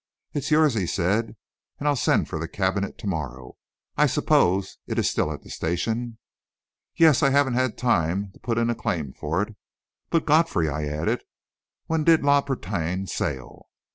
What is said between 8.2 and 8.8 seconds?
to put in a